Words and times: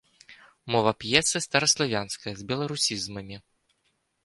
Мова 0.75 0.93
п'есы 1.03 1.41
стараславянская 1.47 2.33
з 2.41 2.49
беларусізмамі. 2.55 3.37